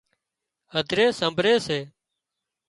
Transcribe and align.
هڌري 0.73 1.05
سمڀري 1.19 1.55
سي 1.65 1.79